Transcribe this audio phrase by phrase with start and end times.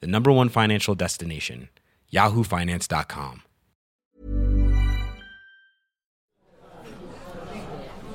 [0.00, 1.68] the number one financial destination,
[2.12, 3.40] yahoofinance.com.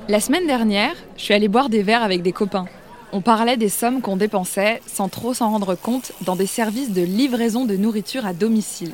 [0.08, 2.66] La semaine dernière, je suis allée boire des verres avec des copains.
[3.12, 7.02] On parlait des sommes qu'on dépensait, sans trop s'en rendre compte, dans des services de
[7.02, 8.92] livraison de nourriture à domicile.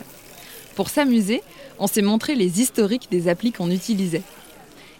[0.75, 1.43] Pour s'amuser,
[1.79, 4.23] on s'est montré les historiques des applis qu'on utilisait.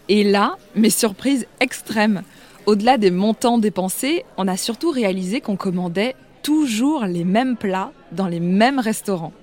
[0.09, 2.23] Et là, mes surprises extrêmes.
[2.65, 6.15] Au-delà des montants dépensés, on a surtout réalisé qu'on commandait
[6.47, 9.33] toujours les mêmes plats dans les mêmes restaurants.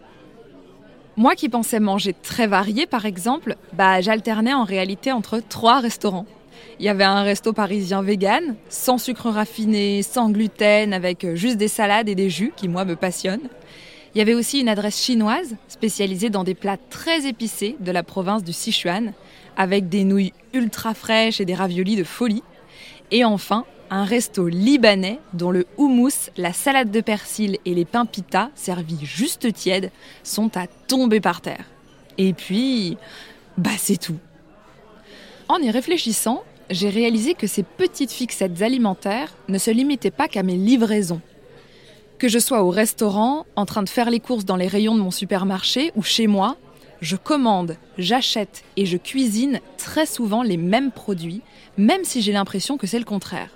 [1.18, 6.24] Moi qui pensais manger très varié par exemple, bah j'alternais en réalité entre trois restaurants.
[6.80, 11.68] Il y avait un resto parisien vegan, sans sucre raffiné, sans gluten, avec juste des
[11.68, 13.50] salades et des jus qui moi me passionnent.
[14.14, 18.02] Il y avait aussi une adresse chinoise spécialisée dans des plats très épicés de la
[18.02, 19.12] province du Sichuan,
[19.58, 22.42] avec des nouilles ultra fraîches et des raviolis de folie.
[23.10, 28.06] Et enfin, un resto libanais dont le houmous, la salade de persil et les pains
[28.06, 29.90] pita, servis juste tièdes,
[30.22, 31.64] sont à tomber par terre.
[32.18, 32.96] Et puis,
[33.58, 34.18] bah c'est tout.
[35.48, 40.42] En y réfléchissant, j'ai réalisé que ces petites fixettes alimentaires ne se limitaient pas qu'à
[40.42, 41.20] mes livraisons.
[42.18, 45.00] Que je sois au restaurant, en train de faire les courses dans les rayons de
[45.00, 46.56] mon supermarché ou chez moi,
[47.00, 51.42] je commande, j'achète et je cuisine très souvent les mêmes produits,
[51.76, 53.50] même si j'ai l'impression que c'est le contraire.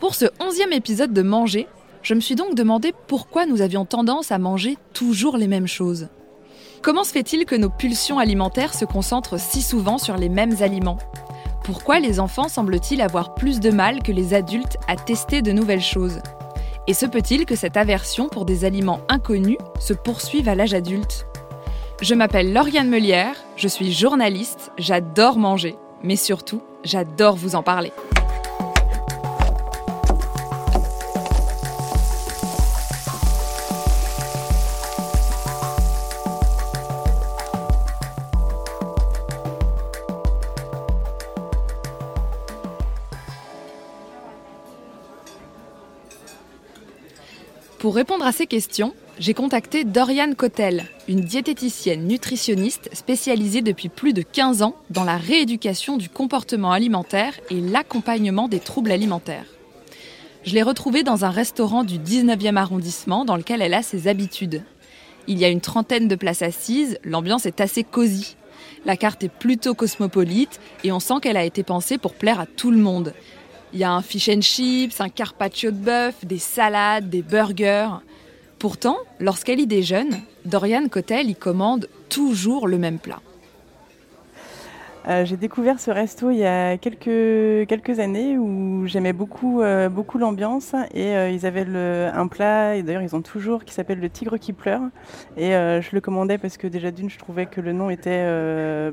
[0.00, 1.66] Pour ce onzième épisode de Manger,
[2.02, 6.08] je me suis donc demandé pourquoi nous avions tendance à manger toujours les mêmes choses.
[6.82, 10.98] Comment se fait-il que nos pulsions alimentaires se concentrent si souvent sur les mêmes aliments?
[11.64, 15.80] Pourquoi les enfants semblent-ils avoir plus de mal que les adultes à tester de nouvelles
[15.80, 16.20] choses?
[16.86, 21.26] Et se peut-il que cette aversion pour des aliments inconnus se poursuive à l'âge adulte?
[22.02, 27.92] Je m'appelle Lauriane Melière, je suis journaliste, j'adore manger, mais surtout, j'adore vous en parler.
[47.86, 54.12] Pour répondre à ces questions, j'ai contacté Doriane Cotel, une diététicienne nutritionniste spécialisée depuis plus
[54.12, 59.46] de 15 ans dans la rééducation du comportement alimentaire et l'accompagnement des troubles alimentaires.
[60.42, 64.64] Je l'ai retrouvée dans un restaurant du 19e arrondissement dans lequel elle a ses habitudes.
[65.28, 68.34] Il y a une trentaine de places assises, l'ambiance est assez cosy.
[68.84, 72.46] La carte est plutôt cosmopolite et on sent qu'elle a été pensée pour plaire à
[72.46, 73.14] tout le monde.
[73.72, 78.00] Il y a un fish and chips, un carpaccio de bœuf, des salades, des burgers.
[78.58, 83.20] Pourtant, lorsqu'elle y déjeune, Dorian Cotel y commande toujours le même plat.
[85.08, 89.88] Euh, j'ai découvert ce resto il y a quelques, quelques années où j'aimais beaucoup, euh,
[89.88, 93.72] beaucoup l'ambiance et euh, ils avaient le, un plat, et d'ailleurs ils ont toujours, qui
[93.72, 94.80] s'appelle le tigre qui pleure.
[95.36, 98.26] Et je le commandais parce que déjà d'une, je trouvais que le nom était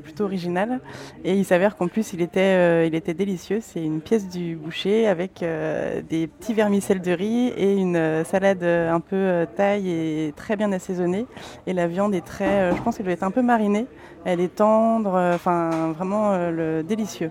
[0.02, 0.80] plutôt original.
[1.24, 3.58] Et il s'avère qu'en plus il était, il était délicieux.
[3.60, 9.00] C'est une pièce du boucher avec des petits vermicelles de riz et une salade un
[9.00, 11.26] peu taille et très bien assaisonnée.
[11.66, 13.86] Et la viande est très, je pense qu'elle doit être un peu marinée.
[14.26, 17.30] Elle est tendre, enfin vraiment euh, le délicieux.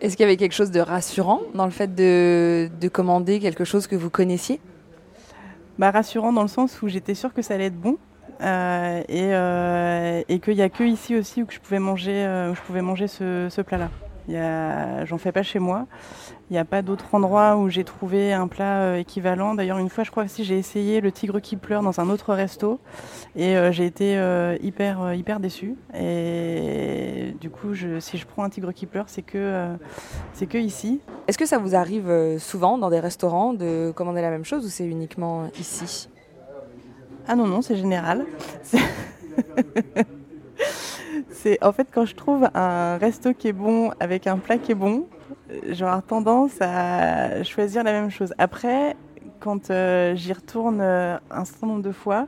[0.00, 3.86] Est-ce qu'il y avait quelque chose de rassurant dans le fait de, commander quelque chose
[3.86, 4.60] que vous connaissiez?
[5.78, 7.98] Bah, Rassurant dans le sens où j'étais sûre que ça allait être bon.
[8.40, 12.54] Euh, et, euh, et qu'il n'y a que ici aussi où je pouvais manger, où
[12.54, 13.90] je pouvais manger ce, ce plat-là.
[15.06, 15.86] J'en fais pas chez moi.
[16.50, 19.54] Il n'y a pas d'autre endroit où j'ai trouvé un plat euh, équivalent.
[19.54, 22.08] D'ailleurs, une fois, je crois que si j'ai essayé le tigre qui pleure dans un
[22.08, 22.80] autre resto
[23.36, 25.76] et euh, j'ai été euh, hyper, hyper déçue.
[25.94, 29.76] Et du coup, je, si je prends un tigre qui pleure, c'est que,
[30.32, 31.02] c'est que ici.
[31.26, 34.70] Est-ce que ça vous arrive souvent dans des restaurants de commander la même chose ou
[34.70, 36.08] c'est uniquement ici?
[37.26, 38.24] Ah non, non, c'est général.
[41.30, 44.72] c'est en fait quand je trouve un resto qui est bon avec un plat qui
[44.72, 45.06] est bon,
[45.70, 48.34] j'aurai tendance à choisir la même chose.
[48.38, 48.96] Après,
[49.40, 52.26] quand euh, j'y retourne euh, un certain nombre de fois,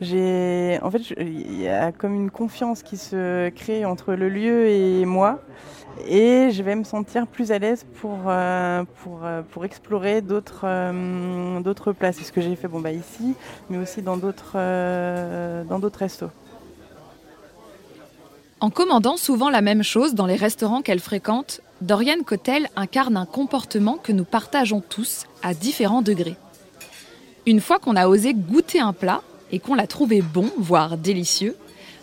[0.00, 4.68] j'ai, en fait, il y a comme une confiance qui se crée entre le lieu
[4.68, 5.40] et moi,
[6.06, 9.20] et je vais me sentir plus à l'aise pour euh, pour,
[9.50, 10.64] pour explorer d'autres
[11.60, 12.16] d'autres places.
[12.16, 13.34] C'est ce que j'ai fait, bon bah ici,
[13.68, 14.54] mais aussi dans d'autres
[15.64, 16.30] dans d'autres restos.
[18.62, 23.24] En commandant souvent la même chose dans les restaurants qu'elle fréquente, Dorian Cotel incarne un
[23.24, 26.36] comportement que nous partageons tous à différents degrés.
[27.46, 31.56] Une fois qu'on a osé goûter un plat et qu'on l'a trouvé bon, voire délicieux,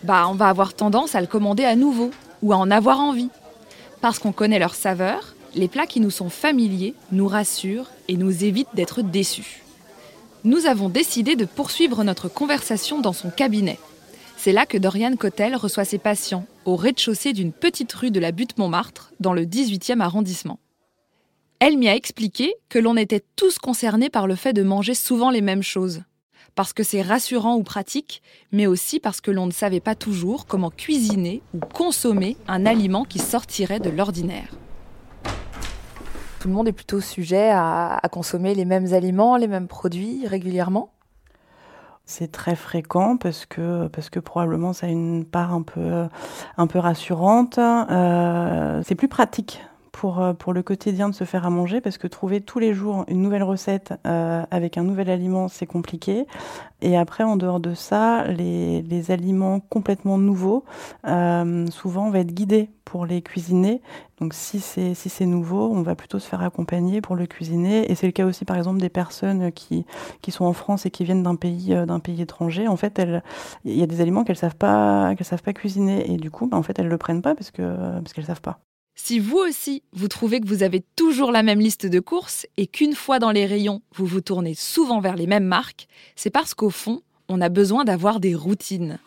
[0.04, 2.10] bah on va avoir tendance à le commander à nouveau
[2.42, 3.30] ou à en avoir envie.
[4.02, 8.44] Parce qu'on connaît leur saveur, les plats qui nous sont familiers nous rassurent et nous
[8.44, 9.62] évitent d'être déçus.
[10.44, 13.78] Nous avons décidé de poursuivre notre conversation dans son cabinet.
[14.48, 18.32] C'est là que Dorian Cotel reçoit ses patients, au rez-de-chaussée d'une petite rue de la
[18.32, 20.58] Butte Montmartre, dans le 18e arrondissement.
[21.60, 25.32] Elle m'y a expliqué que l'on était tous concernés par le fait de manger souvent
[25.32, 26.04] les mêmes choses,
[26.56, 28.22] parce que c'est rassurant ou pratique,
[28.54, 33.04] mais aussi parce que l'on ne savait pas toujours comment cuisiner ou consommer un aliment
[33.04, 34.56] qui sortirait de l'ordinaire.
[36.40, 40.94] Tout le monde est plutôt sujet à, consommer les mêmes aliments, les mêmes produits régulièrement
[42.08, 46.08] c'est très fréquent parce que parce que probablement ça a une part un peu
[46.58, 47.60] un peu rassurante.
[47.60, 49.62] Euh, c'est plus pratique
[49.98, 52.76] pour, euh, pour le quotidien de se faire à manger parce que trouver tous les
[52.76, 56.28] jours une nouvelle recette euh, avec un nouvel aliment, c'est compliqué.
[56.82, 60.64] Et après, en dehors de ça, les, les aliments complètement nouveaux,
[61.08, 63.82] euh, souvent, on va être guidé pour les cuisiner.
[64.22, 67.92] Donc si c'est si c'est nouveau, on va plutôt se faire accompagner pour le cuisiner.
[67.92, 69.86] Et c'est le cas aussi, par exemple, des personnes qui
[70.22, 72.68] qui sont en France et qui viennent d'un pays euh, d'un pays étranger.
[72.68, 73.24] En fait, elles,
[73.66, 76.46] il y a des aliments qu'elles savent pas qu'elles savent pas cuisiner et du coup,
[76.48, 78.67] bah, en fait, elles le prennent pas parce que parce qu'elles savent pas.
[79.00, 82.66] Si vous aussi, vous trouvez que vous avez toujours la même liste de courses et
[82.66, 86.56] qu'une fois dans les rayons, vous vous tournez souvent vers les mêmes marques, c'est parce
[86.56, 88.98] qu'au fond, on a besoin d'avoir des routines.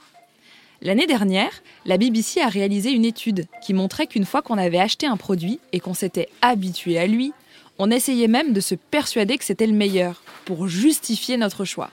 [0.81, 1.51] L'année dernière,
[1.85, 5.59] la BBC a réalisé une étude qui montrait qu'une fois qu'on avait acheté un produit
[5.73, 7.33] et qu'on s'était habitué à lui,
[7.79, 11.91] on essayait même de se persuader que c'était le meilleur pour justifier notre choix.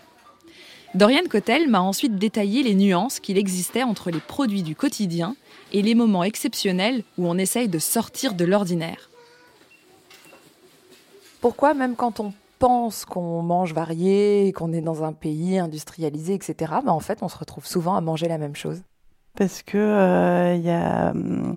[0.94, 5.35] Dorian Cotel m'a ensuite détaillé les nuances qu'il existait entre les produits du quotidien
[5.74, 9.10] et les moments exceptionnels où on essaye de sortir de l'ordinaire.
[11.42, 16.74] Pourquoi même quand on pense qu'on mange varié, qu'on est dans un pays industrialisé, etc.,
[16.84, 18.81] ben en fait on se retrouve souvent à manger la même chose?
[19.36, 21.56] Parce que il euh, y a hum,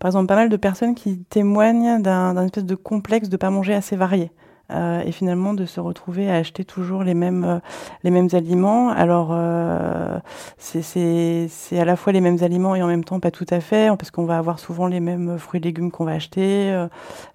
[0.00, 3.74] par exemple pas mal de personnes qui témoignent d'un espèce de complexe de pas manger
[3.74, 4.32] assez varié.
[4.72, 7.58] Euh, et finalement de se retrouver à acheter toujours les mêmes euh,
[8.04, 8.90] les mêmes aliments.
[8.90, 10.18] Alors euh,
[10.58, 13.88] c'est à la fois les mêmes aliments et en même temps pas tout à fait
[13.96, 16.86] parce qu'on va avoir souvent les mêmes fruits et légumes qu'on va acheter,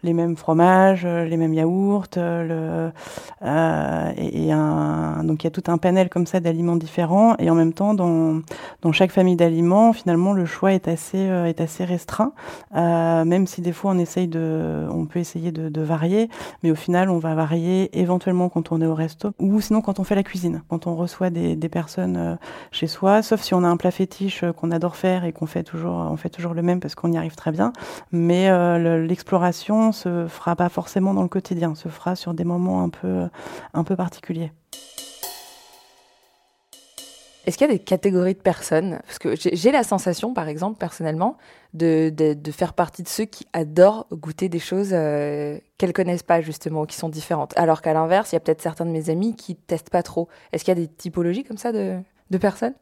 [0.04, 2.92] les mêmes fromages, les mêmes yaourts, le
[3.42, 4.50] et,
[5.24, 7.94] donc il y a tout un panel comme ça d'aliments différents et en même temps
[7.94, 8.42] dans
[8.82, 12.34] dans chaque famille d'aliments finalement le choix est assez est assez restreint
[12.74, 16.30] même si des fois on essaye de on peut essayer de, de varier
[16.64, 20.00] mais au final on va varier éventuellement quand on est au resto ou sinon quand
[20.00, 22.36] on fait la cuisine, quand on reçoit des, personnes euh,
[22.72, 25.48] chez soi, sauf si on a un plat fétiche euh, qu'on adore faire et qu'on
[25.48, 27.74] fait toujours, on fait toujours le même parce qu'on y arrive très bien.
[28.12, 32.84] Mais euh, l'exploration se fera pas forcément dans le quotidien, se fera sur des moments
[32.84, 33.28] un peu,
[33.74, 34.52] un peu particuliers.
[37.46, 39.00] Est-ce qu'il y a des catégories de personnes?
[39.06, 41.38] Parce que j'ai la sensation, par exemple, personnellement,
[41.74, 46.42] de, de, faire partie de ceux qui adorent goûter des choses euh, qu'elles connaissent pas,
[46.42, 47.54] justement, ou qui sont différentes.
[47.58, 50.28] Alors qu'à l'inverse, il y a peut-être certains de mes amis qui testent pas trop.
[50.52, 52.00] Est-ce qu'il y a des typologies comme ça de,
[52.32, 52.74] de personnes?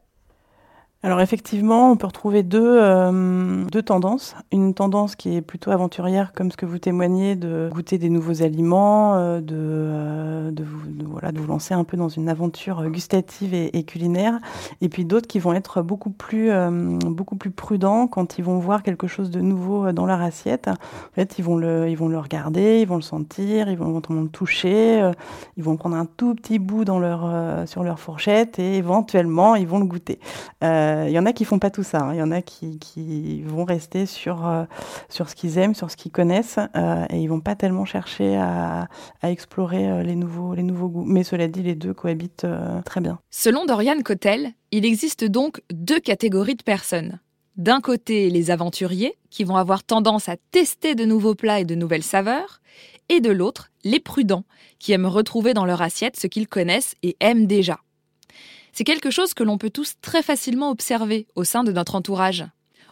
[1.04, 4.34] Alors effectivement, on peut retrouver deux, euh, deux tendances.
[4.50, 8.42] Une tendance qui est plutôt aventurière, comme ce que vous témoignez, de goûter des nouveaux
[8.42, 12.88] aliments, euh, de, euh, de, vous, voilà, de vous lancer un peu dans une aventure
[12.88, 14.38] gustative et, culinaire.
[14.80, 18.82] Et puis d'autres qui vont être beaucoup plus, beaucoup plus prudents quand ils vont voir
[18.82, 20.68] quelque chose de nouveau dans leur assiette.
[20.68, 23.90] En fait, ils vont le, ils vont le regarder, ils vont le sentir, ils vont
[23.90, 25.10] éventuellement le toucher,
[25.58, 29.66] ils vont prendre un tout petit bout dans leur, sur leur fourchette et éventuellement ils
[29.66, 30.18] vont le goûter.
[30.94, 31.98] Il euh, y en a qui font pas tout ça.
[31.98, 32.14] Il hein.
[32.14, 34.64] y en a qui, vont rester sur, euh,
[35.08, 38.36] sur ce qu'ils aiment, sur ce qu'ils connaissent, euh, et ils vont pas tellement chercher
[38.36, 38.88] à,
[39.22, 41.04] à explorer les, nouveaux, les nouveaux goûts.
[41.04, 42.46] Mais cela dit, les deux cohabitent
[42.84, 43.18] très bien.
[43.30, 47.20] Selon Dorian Cotel, il existe donc deux catégories de personnes.
[47.56, 51.74] D'un côté, les aventuriers, qui vont avoir tendance à tester de nouveaux plats et de
[51.74, 52.60] nouvelles saveurs,
[53.08, 54.44] et de l'autre, les prudents,
[54.78, 57.78] qui aiment retrouver dans leur assiette ce qu'ils connaissent et aiment déjà.
[58.76, 62.44] C'est quelque chose que l'on peut tous très facilement observer au sein de notre entourage.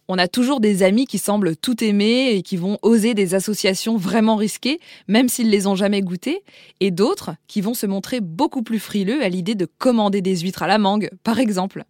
[0.06, 3.96] On a toujours des amis qui semblent tout aimer et qui vont oser des associations
[3.96, 6.44] vraiment risquées, même s'ils les ont jamais goûtées,
[6.78, 10.62] et d'autres qui vont se montrer beaucoup plus frileux à l'idée de commander des huîtres
[10.62, 11.82] à la mangue, par exemple.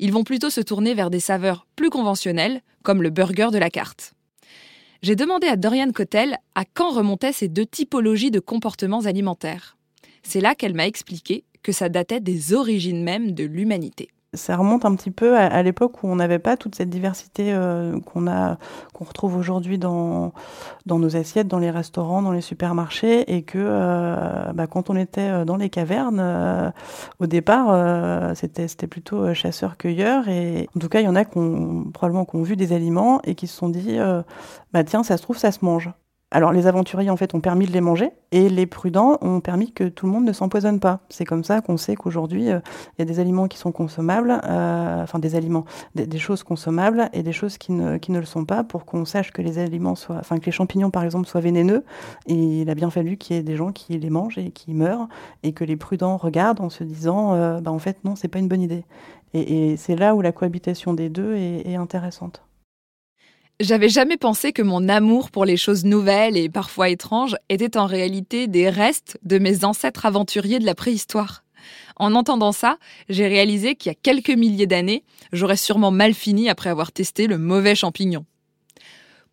[0.00, 3.70] Ils vont plutôt se tourner vers des saveurs plus conventionnelles, comme le burger de la
[3.70, 4.14] carte.
[5.02, 9.76] J'ai demandé à Dorian Cotel à quand remontaient ces deux typologies de comportements alimentaires.
[10.24, 14.84] C'est là qu'elle m'a expliqué que ça datait des origines même de l'humanité ça remonte
[14.84, 18.58] un petit peu à, l'époque où on n'avait pas toute cette diversité euh, qu'on a,
[18.94, 20.32] qu'on retrouve aujourd'hui dans
[20.86, 25.20] nos assiettes, dans les restaurants, dans les supermarchés, et que euh, bah, quand on était
[25.20, 26.72] euh, dans les cavernes,
[27.18, 31.84] au départ, c'était plutôt chasseurs-cueilleurs, et en tout cas, il y en a qui ont
[31.92, 33.98] probablement qui ont vu des aliments et qui se sont dit,
[34.72, 35.90] bah tiens, ça se trouve, ça se mange.
[36.32, 39.72] Alors les aventuriers en fait ont permis de les manger et les prudents ont permis
[39.72, 41.00] que tout le monde ne s'empoisonne pas.
[41.08, 42.60] C'est comme ça qu'on sait qu'aujourd'hui euh,
[42.96, 45.64] il y a des aliments qui sont consommables, euh, enfin des aliments,
[45.96, 49.04] des, choses consommables et des choses qui ne, qui ne le sont pas pour qu'on
[49.04, 51.84] sache que les aliments soient, enfin que les champignons par exemple soient vénéneux.
[52.26, 54.72] Et il a bien fallu qu'il y ait des gens qui les mangent et qui
[54.72, 55.08] meurent
[55.42, 58.38] et que les prudents regardent en se disant euh, bah en fait non c'est pas
[58.38, 58.84] une bonne idée.
[59.34, 62.42] Et, c'est là où la cohabitation des deux est intéressante.
[63.60, 67.84] J'avais jamais pensé que mon amour pour les choses nouvelles et parfois étranges était en
[67.84, 71.44] réalité des restes de mes ancêtres aventuriers de la préhistoire.
[71.96, 72.78] En entendant ça,
[73.10, 77.26] j'ai réalisé qu'il y a quelques milliers d'années, j'aurais sûrement mal fini après avoir testé
[77.26, 78.24] le mauvais champignon.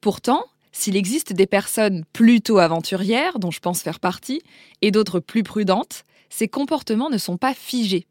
[0.01, 0.43] Pourtant,
[0.73, 4.41] s'il existe des personnes plutôt aventurières, dont je pense faire partie,
[4.81, 8.07] et d'autres plus prudentes, ces comportements ne sont pas figés.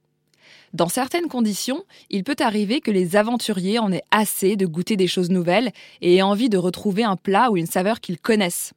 [0.76, 5.06] Dans certaines conditions, il peut arriver que les aventuriers en aient assez de goûter des
[5.06, 8.74] choses nouvelles et aient envie de retrouver un plat ou une saveur qu'ils connaissent.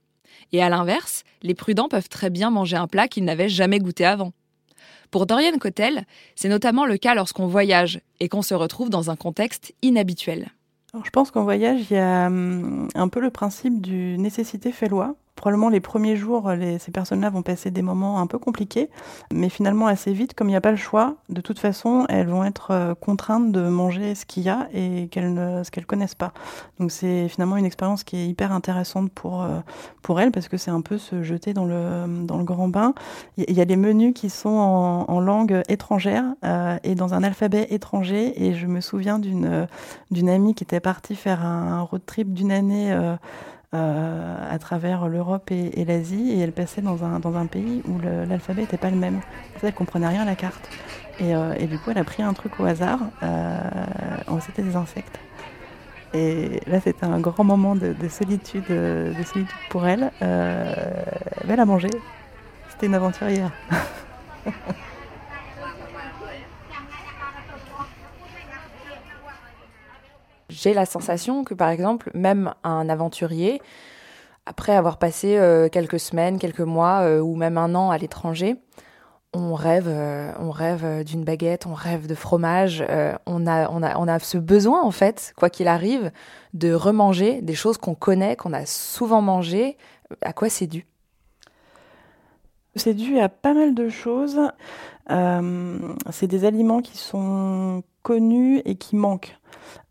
[0.53, 4.05] Et à l'inverse, les prudents peuvent très bien manger un plat qu'ils n'avaient jamais goûté
[4.05, 4.31] avant.
[5.11, 9.17] Pour Dorian Cotel, c'est notamment le cas lorsqu'on voyage et qu'on se retrouve dans un
[9.17, 10.51] contexte inhabituel.
[11.03, 14.87] je pense qu'en voyage, il y a hum, un peu le principe du nécessité fait
[14.87, 18.89] loi probablement les premiers jours, ces personnes-là vont passer des moments un peu compliqués,
[19.33, 22.27] mais finalement assez vite, comme il n'y a pas le choix, de toute façon, elles
[22.27, 25.85] vont être euh, contraintes de manger ce qu'il y a et qu'elles ne, ce qu'elles
[25.85, 26.33] connaissent pas.
[26.77, 29.59] Donc c'est finalement une expérience qui est hyper intéressante pour euh,
[30.01, 32.93] pour elles parce que c'est un peu se jeter dans le dans le grand bain.
[33.37, 37.67] Il y a les menus qui sont en, langue étrangère euh, et dans un alphabet
[37.69, 38.43] étranger.
[38.43, 39.67] Et je me souviens d'une
[40.11, 42.91] d'une amie qui était partie faire un road trip d'une année.
[42.91, 43.15] Euh,
[43.71, 48.61] à travers l'Europe et, l'Asie, et elle passait dans un, dans un pays où l'alphabet
[48.61, 49.21] n'était pas le même.
[49.61, 50.69] Ça, elle comprenait rien à la carte.
[51.19, 52.99] Et, euh, et, du coup, elle a pris un truc au hasard.
[53.21, 53.59] Euh,
[54.41, 55.19] c'était des insectes.
[56.13, 60.11] Et là, c'était un grand moment de, solitude, de solitude pour elle.
[60.21, 61.89] elle a mangé.
[62.69, 63.51] C'était une aventurière.
[70.49, 73.61] j'ai la sensation que, par exemple, même un aventurier,
[74.45, 78.55] après avoir passé euh, quelques semaines, quelques mois euh, ou même un an à l'étranger,
[79.31, 82.83] on rêve, euh, on rêve d'une baguette, on rêve de fromage.
[83.27, 86.11] on, a, on, a, on a ce besoin, en fait, quoi qu'il arrive,
[86.55, 89.77] de remanger des choses qu'on connaît, qu'on a souvent mangées.
[90.23, 90.87] À quoi c'est dû
[92.79, 94.39] C'est dû à pas mal de choses.
[95.07, 99.37] c'est des aliments qui sont connus et qui manquent.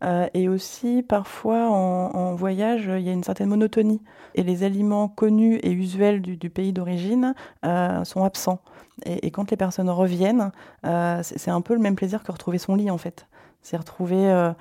[0.03, 4.01] Euh, et aussi, parfois, en, voyage, il y a une certaine monotonie.
[4.35, 7.33] Et les aliments connus et usuels du, pays d'origine
[7.65, 8.61] euh, sont absents.
[9.05, 10.51] Et, quand les personnes reviennent,
[10.85, 13.27] euh, c'est un peu le même plaisir que retrouver son lit, en fait.
[13.61, 14.51] C'est retrouver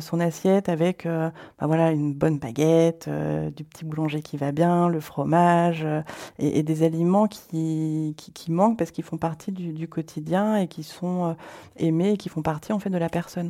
[0.00, 1.32] son assiette avec bah
[1.62, 5.86] voilà, une bonne baguette, du petit boulanger qui va bien, le fromage,
[6.38, 10.84] et, des aliments qui, qui, manquent parce qu'ils font partie du, du, quotidien et qui
[10.84, 11.34] sont
[11.76, 13.48] aimés et qui font partie en fait de la personne.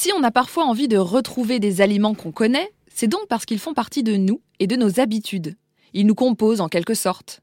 [0.00, 3.58] Si on a parfois envie de retrouver des aliments qu'on connaît, c'est donc parce qu'ils
[3.58, 5.56] font partie de nous et de nos habitudes.
[5.92, 7.42] Ils nous composent en quelque sorte.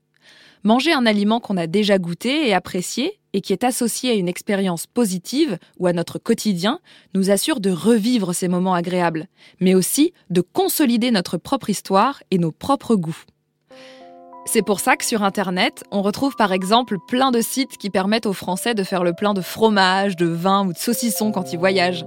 [0.64, 4.28] Manger un aliment qu'on a déjà goûté et apprécié et qui est associé à une
[4.28, 6.80] expérience positive ou à notre quotidien
[7.14, 9.28] nous assure de revivre ces moments agréables,
[9.60, 13.24] mais aussi de consolider notre propre histoire et nos propres goûts.
[14.46, 18.26] C'est pour ça que sur Internet, on retrouve par exemple plein de sites qui permettent
[18.26, 21.60] aux Français de faire le plein de fromage, de vin ou de saucissons quand ils
[21.60, 22.06] voyagent.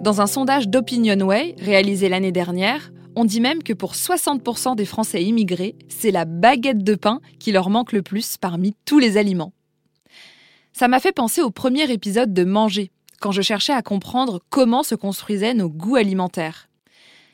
[0.00, 5.22] Dans un sondage d'OpinionWay réalisé l'année dernière, on dit même que pour 60% des Français
[5.22, 9.52] immigrés, c'est la baguette de pain qui leur manque le plus parmi tous les aliments.
[10.72, 12.90] Ça m'a fait penser au premier épisode de Manger,
[13.20, 16.68] quand je cherchais à comprendre comment se construisaient nos goûts alimentaires.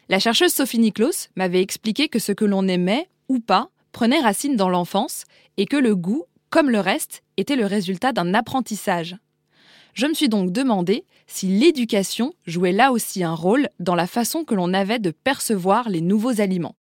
[0.09, 4.57] La chercheuse Sophie Niklos m'avait expliqué que ce que l'on aimait ou pas prenait racine
[4.57, 5.25] dans l'enfance
[5.57, 9.17] et que le goût, comme le reste, était le résultat d'un apprentissage.
[9.95, 14.45] Je me suis donc demandé si l'éducation jouait là aussi un rôle dans la façon
[14.45, 16.77] que l'on avait de percevoir les nouveaux aliments.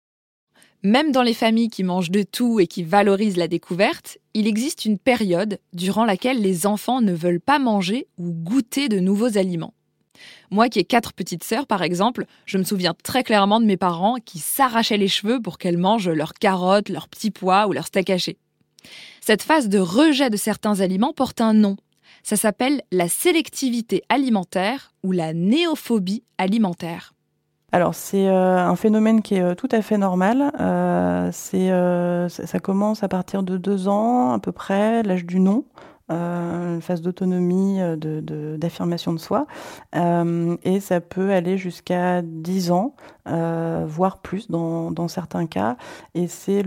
[0.84, 4.84] Même dans les familles qui mangent de tout et qui valorisent la découverte, il existe
[4.84, 9.74] une période durant laquelle les enfants ne veulent pas manger ou goûter de nouveaux aliments.
[10.50, 13.76] Moi qui ai quatre petites sœurs, par exemple, je me souviens très clairement de mes
[13.76, 17.88] parents qui s'arrachaient les cheveux pour qu'elles mangent leurs carottes, leurs petits pois ou leurs
[17.88, 18.38] steaks hachés.
[19.20, 21.76] Cette phase de rejet de certains aliments porte un nom.
[22.22, 27.14] Ça s'appelle la sélectivité alimentaire ou la néophobie alimentaire.
[27.70, 30.52] Alors c'est euh, un phénomène qui est euh, tout à fait normal.
[30.58, 31.68] Euh, c'est,
[32.46, 35.64] ça commence à partir de deux ans à peu près, l'âge du non
[36.10, 39.46] euh, une phase d'autonomie, euh, de, d'affirmation de, soi.
[39.94, 42.94] Euh, et ça peut aller jusqu'à 10 ans,
[43.26, 45.76] voire plus dans, certains cas.
[46.14, 46.62] Et c'est,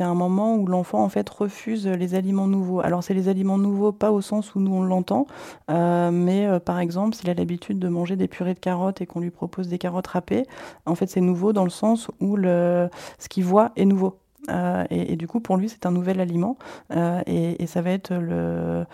[0.00, 2.80] un moment où l'enfant en fait refuse les aliments nouveaux.
[2.80, 5.26] Alors c'est les aliments nouveaux, pas au sens où nous on l'entend,
[5.68, 9.30] mais par exemple s'il a l'habitude de manger des purées de carottes et qu'on lui
[9.30, 10.46] propose des carottes râpées,
[10.86, 12.88] en fait c'est nouveau dans le sens où le,
[13.18, 14.18] ce qu'il voit est nouveau.
[14.50, 16.56] Euh, et, du coup, pour lui, c'est un nouvel aliment.
[16.94, 18.86] Euh, et, ça va être le,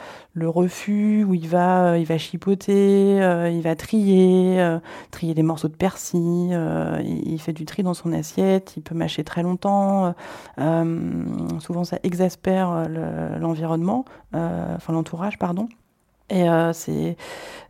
[0.49, 4.79] refus où il va, il va chipoter, euh, il va trier,
[5.11, 6.53] trier des morceaux de persil.
[7.05, 8.75] Il, il, fait du tri dans son assiette.
[8.77, 10.15] Il peut mâcher très longtemps.
[10.57, 15.69] souvent, ça exaspère l'environnement, enfin l'entourage, pardon.
[16.31, 17.17] Et c'est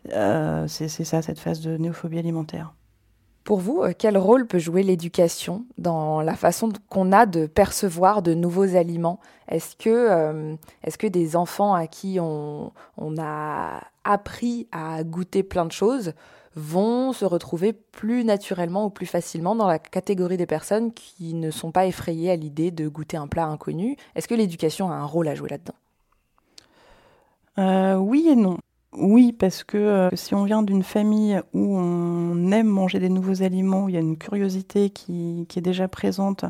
[0.09, 2.75] ça, cette phase de néophobie alimentaire.
[3.45, 8.23] Pour vous, euh, quel rôle peut jouer l'éducation dans la façon qu'on a de percevoir
[8.23, 9.19] de nouveaux aliments?
[9.49, 15.43] Est-ce que, euh, est que des enfants à qui on, on, a appris à goûter
[15.43, 16.13] plein de choses
[16.55, 21.51] vont se retrouver plus naturellement ou plus facilement dans la catégorie des personnes qui ne
[21.51, 23.97] sont pas effrayées à l'idée de goûter un plat inconnu?
[24.15, 25.75] Est-ce que l'éducation a un rôle à jouer là-dedans?
[27.59, 28.59] Euh, Oui et non.
[28.95, 33.43] Oui, parce que euh, si on vient d'une famille où on aime manger des nouveaux
[33.43, 36.45] aliments, où il y a une curiosité qui, qui est déjà présente,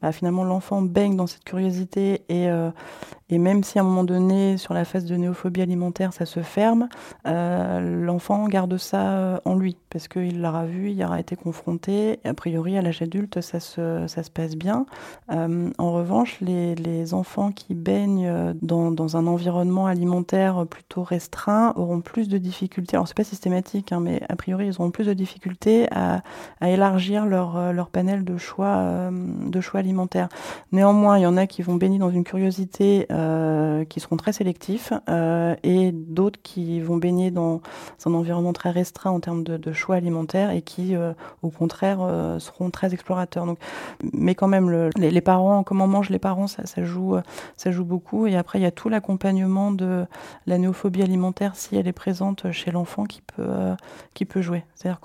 [0.00, 2.70] bah, finalement l'enfant baigne dans cette curiosité et, euh,
[3.30, 6.40] et même si à un moment donné, sur la phase de néophobie alimentaire, ça se
[6.40, 6.88] ferme,
[7.26, 12.20] euh, l'enfant garde ça euh, en lui parce qu'il l'aura vu, il aura été confronté.
[12.24, 14.86] A priori, à l'âge adulte, ça se, ça se passe bien.
[15.30, 21.72] Euh, en revanche, les, les, enfants qui baignent dans, dans, un environnement alimentaire plutôt restreint
[21.76, 22.96] auront plus de difficultés.
[22.96, 26.22] Alors, c'est pas systématique, hein, mais a priori, ils auront plus de difficultés à,
[26.60, 30.28] à élargir leur, leur panel de choix, de choix alimentaires alimentaire.
[30.70, 34.32] Néanmoins, il y en a qui vont baigner dans une curiosité euh, qui seront très
[34.32, 37.60] sélectifs euh, et d'autres qui vont baigner dans
[38.06, 41.98] un environnement très restreint en termes de, choix alimentaires et qui, euh, au contraire,
[42.38, 43.44] seront très explorateurs.
[43.44, 43.58] Donc,
[44.12, 47.16] mais quand même, le, les, parents, comment mangent les parents, ça, joue,
[47.56, 48.26] ça joue beaucoup.
[48.26, 50.06] Et après, il y a tout l'accompagnement de
[50.46, 53.74] la néophobie alimentaire si elle est présente chez l'enfant qui peut,
[54.14, 54.64] qui peut jouer.
[54.74, 55.00] C'est-à-dire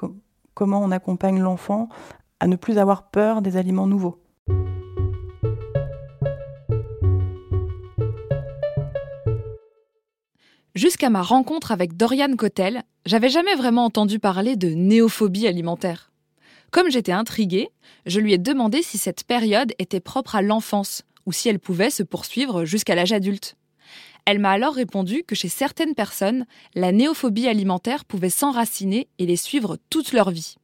[0.54, 1.90] comment on accompagne l'enfant
[2.40, 4.20] à ne plus avoir peur des aliments nouveaux.
[10.76, 16.12] Jusqu'à ma rencontre avec Dorian Cotel, j'avais jamais vraiment entendu parler de néophobie alimentaire.
[16.72, 17.70] Comme j'étais intriguée,
[18.08, 21.92] je lui ai demandé si cette période était propre à l'enfance ou si elle pouvait
[21.92, 23.56] se poursuivre jusqu'à l'âge adulte.
[24.26, 29.36] Elle m'a alors répondu que chez certaines personnes, la néophobie alimentaire pouvait s'enraciner et les
[29.36, 30.56] suivre toute leur vie.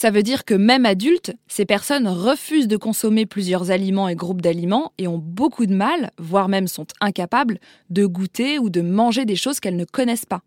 [0.00, 4.42] Ça veut dire que même adultes, ces personnes refusent de consommer plusieurs aliments et groupes
[4.42, 7.58] d'aliments et ont beaucoup de mal, voire même sont incapables,
[7.90, 10.42] de goûter ou de manger des choses qu'elles ne connaissent pas.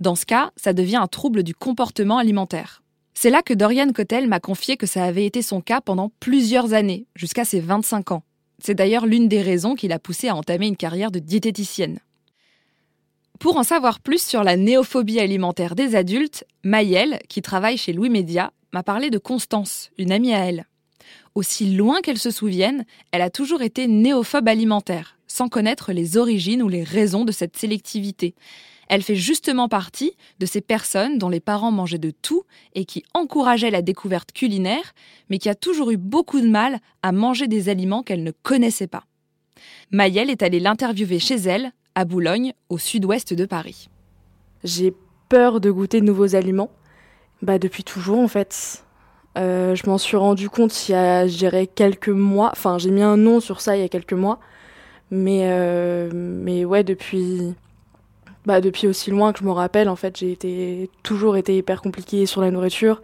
[0.00, 2.82] Dans ce cas, ça devient un trouble du comportement alimentaire.
[3.14, 6.72] C'est là que Dorian Cotel m'a confié que ça avait été son cas pendant plusieurs
[6.72, 8.24] années, jusqu'à ses 25 ans.
[8.58, 12.00] C'est d'ailleurs l'une des raisons qui l'a poussé à entamer une carrière de diététicienne.
[13.38, 18.10] Pour en savoir plus sur la néophobie alimentaire des adultes, Mayel, qui travaille chez Louis
[18.10, 20.66] Média, m'a parlé de Constance, une amie à elle.
[21.34, 26.62] Aussi loin qu'elle se souvienne, elle a toujours été néophobe alimentaire, sans connaître les origines
[26.62, 28.34] ou les raisons de cette sélectivité.
[28.88, 32.42] Elle fait justement partie de ces personnes dont les parents mangeaient de tout
[32.74, 34.92] et qui encourageaient la découverte culinaire,
[35.30, 38.86] mais qui a toujours eu beaucoup de mal à manger des aliments qu'elle ne connaissait
[38.86, 39.04] pas.
[39.90, 43.88] Mayel est allée l'interviewer chez elle, à Boulogne, au sud-ouest de Paris.
[44.64, 44.92] J'ai
[45.28, 46.70] peur de goûter de nouveaux aliments
[47.42, 48.84] bah depuis toujours en fait.
[49.38, 52.50] Euh, je m'en suis rendu compte il y a, je dirais, quelques mois.
[52.52, 54.38] Enfin, j'ai mis un nom sur ça il y a quelques mois.
[55.10, 57.54] Mais, euh, mais ouais, depuis,
[58.46, 61.82] bah, depuis aussi loin que je me rappelle, en fait, j'ai été, toujours été hyper
[61.82, 63.02] compliquée sur la nourriture.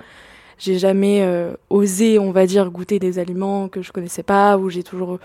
[0.58, 4.70] J'ai jamais euh, osé, on va dire, goûter des aliments que je connaissais pas, ou
[4.70, 5.18] j'ai toujours,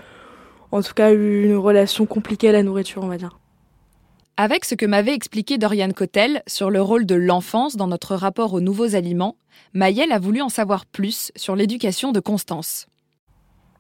[0.72, 3.40] en tout cas, eu une relation compliquée à la nourriture, on va dire.
[4.36, 8.56] Avec ce que m'avait expliqué Dorian Cotel sur le rôle de l'enfance dans notre rapport
[8.56, 9.38] aux nouveaux aliments,
[9.76, 12.88] Maëlle a voulu en savoir plus sur l'éducation de Constance.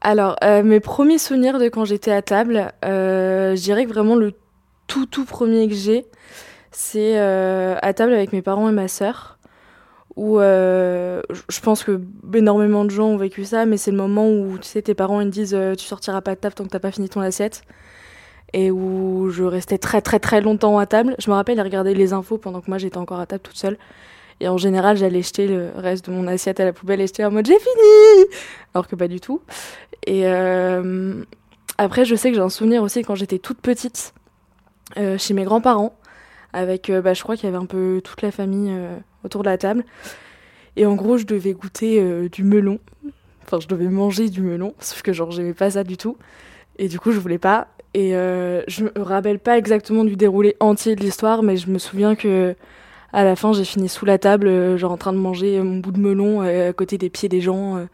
[0.01, 4.15] Alors, euh, mes premiers souvenirs de quand j'étais à table, euh, je dirais que vraiment
[4.15, 4.33] le
[4.85, 6.05] tout tout premier que j'ai,
[6.71, 9.39] c'est euh, à table avec mes parents et ma sœur,
[10.15, 11.99] où je pense que
[12.31, 15.19] énormément de gens ont vécu ça, mais c'est le moment où tu sais tes parents
[15.19, 17.63] ils te disent tu sortiras pas de table tant que t'as pas fini ton assiette
[18.53, 21.15] et où je restais très très très longtemps à table.
[21.19, 23.57] Je me rappelle, ils regardaient les infos pendant que moi j'étais encore à table toute
[23.57, 23.77] seule.
[24.39, 27.23] Et en général, j'allais jeter le reste de mon assiette à la poubelle et j'étais
[27.23, 28.25] en mode j'ai fini
[28.73, 29.41] Alors que pas du tout.
[30.05, 31.23] Et euh,
[31.77, 34.13] après, je sais que j'ai un souvenir aussi quand j'étais toute petite,
[34.97, 35.97] euh, chez mes grands-parents,
[36.51, 38.75] avec, euh, bah, je crois qu'il y avait un peu toute la famille
[39.23, 39.85] autour de la table.
[40.75, 42.79] Et en gros, je devais goûter du melon.
[43.45, 46.17] Enfin, je devais manger du melon, sauf que genre, j'aimais pas ça du tout.
[46.77, 47.67] Et du coup, je voulais pas.
[47.93, 51.77] Et euh, je me rappelle pas exactement du déroulé entier de l'histoire, mais je me
[51.77, 52.55] souviens que
[53.13, 55.77] à la fin, j'ai fini sous la table, euh, genre en train de manger mon
[55.77, 57.85] bout de melon euh, à côté des pieds des gens, euh,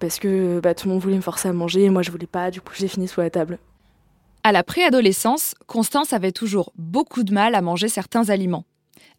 [0.00, 2.26] parce que bah, tout le monde voulait me forcer à manger, et moi je voulais
[2.26, 3.58] pas, du coup j'ai fini sous la table.
[4.42, 8.64] À la préadolescence, Constance avait toujours beaucoup de mal à manger certains aliments.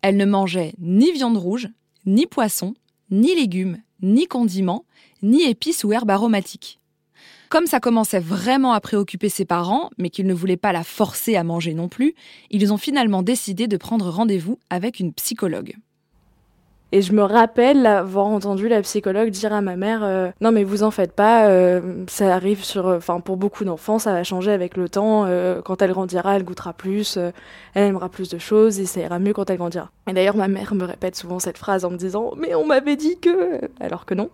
[0.01, 1.69] Elle ne mangeait ni viande rouge,
[2.05, 2.73] ni poisson,
[3.09, 4.83] ni légumes, ni condiments,
[5.21, 6.80] ni épices ou herbes aromatiques.
[7.51, 11.35] Comme ça commençait vraiment à préoccuper ses parents, mais qu'ils ne voulaient pas la forcer
[11.35, 12.15] à manger non plus,
[12.49, 15.75] ils ont finalement décidé de prendre rendez-vous avec une psychologue.
[16.93, 20.63] Et je me rappelle avoir entendu la psychologue dire à ma mère euh, non mais
[20.63, 24.51] vous en faites pas, euh, ça arrive sur, enfin pour beaucoup d'enfants ça va changer
[24.51, 25.25] avec le temps.
[25.25, 29.19] Euh, quand elle grandira, elle goûtera plus, elle aimera plus de choses et ça ira
[29.19, 29.91] mieux quand elle grandira.
[30.09, 32.95] Et d'ailleurs ma mère me répète souvent cette phrase en me disant mais on m'avait
[32.95, 34.29] dit que, alors que non.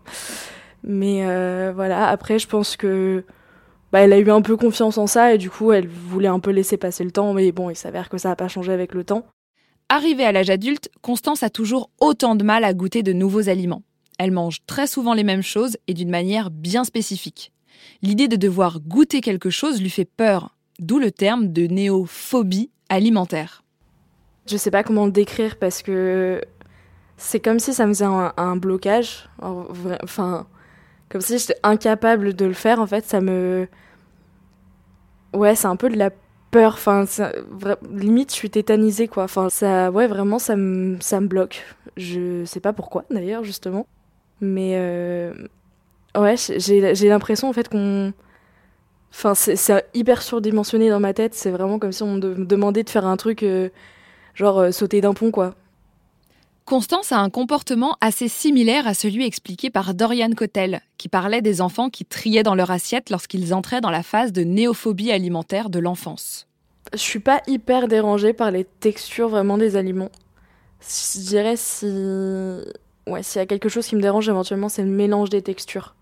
[0.84, 3.24] Mais euh, voilà, après, je pense que
[3.92, 6.40] bah, elle a eu un peu confiance en ça et du coup, elle voulait un
[6.40, 7.34] peu laisser passer le temps.
[7.34, 9.26] Mais bon, il s'avère que ça n'a pas changé avec le temps.
[9.90, 13.84] Arrivée à l'âge adulte, Constance a toujours autant de mal à goûter de nouveaux aliments.
[14.20, 17.54] Elle mange très souvent les mêmes choses et d'une manière bien spécifique.
[18.02, 23.64] L'idée de devoir goûter quelque chose lui fait peur, d'où le terme de néophobie alimentaire.
[24.50, 26.42] Je sais pas comment le décrire parce que
[27.18, 29.30] c'est comme si ça me faisait un, un blocage.
[29.42, 30.48] Enfin,
[31.10, 33.68] comme si j'étais incapable de le faire, en fait, ça me.
[35.34, 36.10] Ouais, c'est un peu de la
[36.52, 36.74] peur.
[36.74, 37.06] Enfin,
[37.92, 39.24] limite, je suis tétanisée, quoi.
[39.24, 41.66] Enfin, ça, ouais, vraiment, ça me, ça me bloque.
[41.96, 43.88] Je sais pas pourquoi, d'ailleurs, justement.
[44.42, 45.34] Mais, euh...
[46.18, 48.14] ouais, j'ai l'impression, en fait, qu'on.
[49.12, 51.34] Enfin, c'est hyper surdimensionné dans ma tête.
[51.34, 53.70] C'est vraiment comme si on me demandait de faire un truc, euh,
[54.36, 55.56] genre euh, sauter d'un pont, quoi.
[56.68, 61.62] Constance a un comportement assez similaire à celui expliqué par Dorian Cotel, qui parlait des
[61.62, 65.80] enfants qui triaient dans leur assiette lorsqu'ils entraient dans la phase de néophobie alimentaire de
[65.80, 66.46] l'enfance.
[66.92, 70.12] Je suis pas hyper dérangée par les textures vraiment des aliments.
[70.82, 71.86] Je dirais si
[73.08, 75.96] ouais, s'il y a quelque chose qui me dérange éventuellement, c'est le mélange des textures.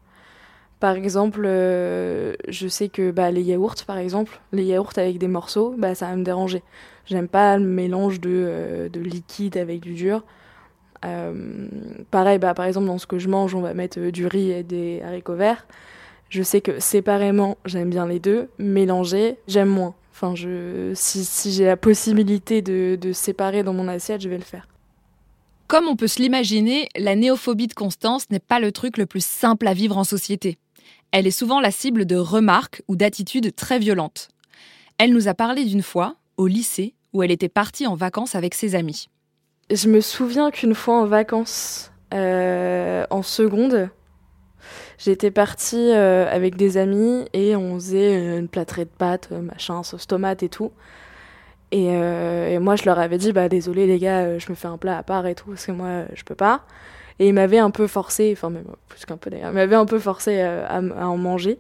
[0.80, 5.28] Par exemple, euh, je sais que bah, les yaourts, par exemple, les yaourts avec des
[5.28, 6.64] morceaux, bah, ça va me déranger.
[7.06, 10.24] J'aime pas le mélange de, euh, de liquide avec du dur.
[11.06, 11.68] Euh,
[12.12, 14.52] pareil, bah, par exemple, dans ce que je mange, on va mettre euh, du riz
[14.52, 15.68] et des haricots verts.
[16.30, 18.50] Je sais que séparément, j'aime bien les deux.
[18.58, 19.94] Mélanger, j'aime moins.
[20.12, 24.44] Enfin, je, si, j'ai la possibilité de, de séparer dans mon assiette, je vais le
[24.44, 24.68] faire.
[25.68, 29.24] Comme on peut se l'imaginer, la néophobie de Constance n'est pas le truc le plus
[29.24, 30.58] simple à vivre en société.
[31.12, 34.30] Elle est souvent la cible de remarques ou d'attitudes très violentes.
[34.98, 38.54] Elle nous a parlé d'une fois, au lycée, où elle était partie en vacances avec
[38.54, 39.10] ses amis
[39.72, 43.90] je me souviens qu'une fois en vacances, euh, en seconde,
[44.98, 50.08] j'étais partie euh, avec des amis et on faisait une plâtrée de pâtes, machin, sauce
[50.08, 50.72] tomate et tout.
[51.72, 54.78] Et, euh, moi, je leur avais dit, bah désolé les gars, je me fais un
[54.78, 56.62] plat à part et tout, parce que moi, je peux pas.
[57.20, 58.52] Et ils m'avaient un peu forcé, enfin
[58.88, 61.60] plus qu'un peu d'ailleurs, ils m'avaient un peu forcé à, à en manger.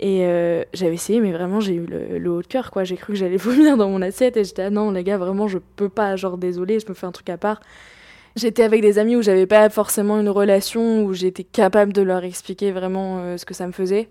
[0.00, 2.84] Et euh, j'avais essayé, mais vraiment, j'ai eu le, haut de cœur, quoi.
[2.84, 5.48] J'ai cru que j'allais vomir dans mon assiette et j'étais, ah non, les gars, vraiment,
[5.48, 7.60] je peux pas, genre, désolé, je me fais un truc à part.
[8.36, 12.22] J'étais avec des amis où j'avais pas forcément une relation, où j'étais capable de leur
[12.22, 14.08] expliquer vraiment euh, ce que ça me faisait.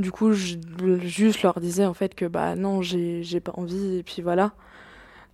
[0.00, 0.56] Du coup, je
[1.02, 4.52] juste leur disais, en fait, que bah non, j'ai pas envie, et puis voilà.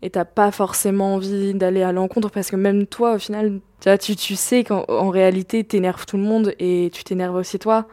[0.02, 3.60] Et t'as pas forcément envie d'aller à l'encontre parce que même toi, au final,
[4.00, 7.86] tu, tu sais qu'en réalité, t'énerves tout le monde et tu t'énerves aussi toi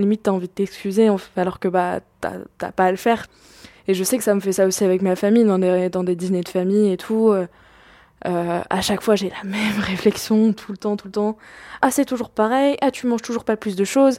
[0.00, 3.26] limite t'as envie de t'excuser alors que bah t'as pas à le faire.
[3.88, 6.02] Et je sais que ça me fait ça aussi avec ma famille, dans des, dans
[6.02, 7.30] dîners de famille et tout.
[7.30, 7.46] Euh,
[8.26, 11.36] euh, à chaque fois, j'ai la même réflexion, tout le temps, tout le temps.
[11.82, 12.76] Ah, c'est toujours pareil.
[12.80, 14.18] Ah, tu manges toujours pas plus de choses.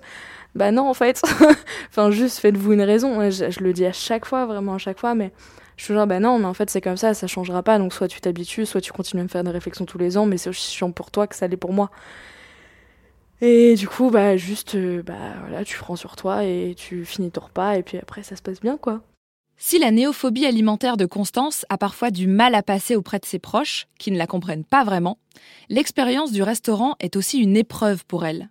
[0.55, 1.21] Bah non, en fait.
[1.89, 3.29] enfin, juste faites-vous une raison.
[3.29, 5.31] Je, je, le dis à chaque fois, vraiment à chaque fois, mais
[5.75, 7.77] Je suis genre, bah non, mais en fait, c'est comme ça, ça changera pas.
[7.77, 10.25] Donc, soit tu t'habitues, soit tu continues à me faire des réflexions tous les ans,
[10.25, 11.91] mais c'est aussi chiant pour toi que ça l'est pour moi.
[13.41, 17.29] Et du coup, bah, juste, euh, bah, voilà, tu prends sur toi et tu finis
[17.29, 19.01] ton repas, et puis après, ça se passe bien, quoi.
[19.59, 23.39] Si la néophobie alimentaire de Constance a parfois du mal à passer auprès de ses
[23.39, 25.17] proches, qui ne la comprennent pas vraiment,
[25.69, 28.49] l'expérience du restaurant est aussi une épreuve pour elle.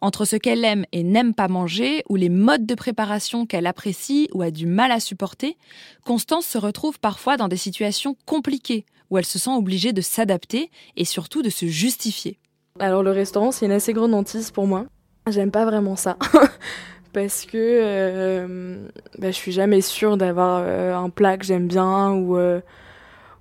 [0.00, 4.28] Entre ce qu'elle aime et n'aime pas manger, ou les modes de préparation qu'elle apprécie
[4.32, 5.56] ou a du mal à supporter,
[6.04, 10.70] Constance se retrouve parfois dans des situations compliquées, où elle se sent obligée de s'adapter
[10.96, 12.38] et surtout de se justifier.
[12.80, 14.86] Alors le restaurant, c'est une assez grande hantise pour moi.
[15.28, 16.16] J'aime pas vraiment ça.
[17.12, 18.88] parce que euh,
[19.20, 22.60] bah, je suis jamais sûre d'avoir euh, un plat que j'aime bien ou euh,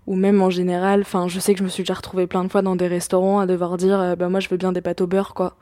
[0.05, 2.49] ou même en général enfin je sais que je me suis déjà retrouvée plein de
[2.49, 5.07] fois dans des restaurants à devoir dire bah moi je veux bien des pâtes au
[5.07, 5.55] beurre quoi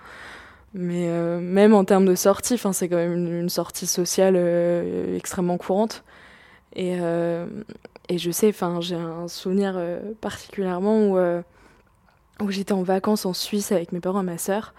[0.74, 1.08] mais
[1.40, 4.36] même en termes de sortie c'est quand même une, sortie sociale
[5.16, 6.04] extrêmement courante
[6.76, 6.98] et
[8.10, 9.80] et je sais j'ai un souvenir
[10.22, 11.18] particulièrement où
[12.42, 14.74] où j'étais en vacances en Suisse avec mes parents et ma sœur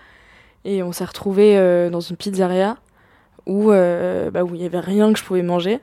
[0.64, 1.56] et on s'est retrouvés
[1.90, 2.76] dans une pizzeria
[3.46, 5.80] où, euh, bah, il y avait rien que je pouvais manger.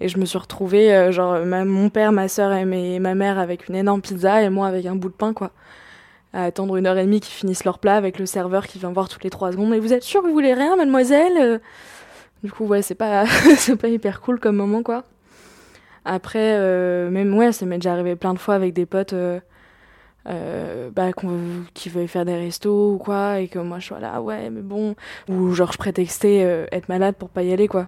[0.00, 2.64] Et je me suis retrouvée, euh, genre, mon père, ma soeur et
[2.98, 5.50] ma mère avec une énorme pizza et moi avec un bout de pain, quoi.
[6.32, 8.92] À attendre une heure et demie qu'ils finissent leur plat avec le serveur qui vient
[8.92, 9.70] voir toutes les trois secondes.
[9.70, 11.60] Mais vous êtes sûr que vous voulez rien, mademoiselle
[12.44, 13.24] Du coup, ouais, c'est pas,
[13.56, 15.04] c'est pas hyper cool comme moment, quoi.
[16.04, 19.14] Après, euh, même, ouais, ça m'est déjà arrivé plein de fois avec des potes
[20.26, 21.10] euh, bah,
[21.86, 24.94] veuille faire des restos ou quoi, et que moi je sois là, ouais, mais bon,
[25.28, 27.86] ou genre je prétextais euh, être malade pour pas y aller, quoi.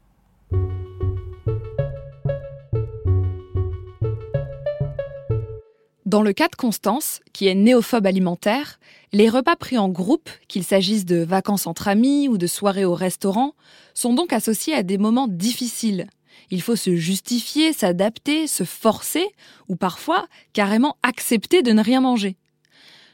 [6.06, 8.80] Dans le cas de Constance, qui est néophobe alimentaire,
[9.12, 12.94] les repas pris en groupe, qu'il s'agisse de vacances entre amis ou de soirées au
[12.94, 13.54] restaurant,
[13.94, 16.08] sont donc associés à des moments difficiles,
[16.50, 19.26] il faut se justifier, s'adapter, se forcer,
[19.68, 22.36] ou parfois carrément accepter de ne rien manger.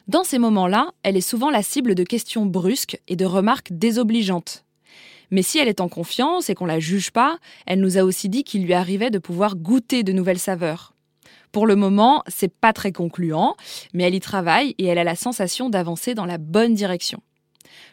[0.08, 4.64] Dans ces moments-là, elle est souvent la cible de questions brusques et de remarques désobligeantes.
[5.30, 8.28] Mais si elle est en confiance et qu'on la juge pas, elle nous a aussi
[8.28, 10.94] dit qu'il lui arrivait de pouvoir goûter de nouvelles saveurs.
[11.50, 13.56] Pour le moment, c'est pas très concluant,
[13.92, 17.20] mais elle y travaille et elle a la sensation d'avancer dans la bonne direction.